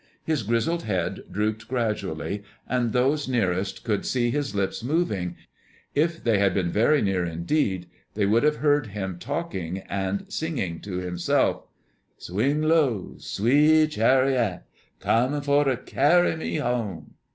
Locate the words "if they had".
5.93-6.55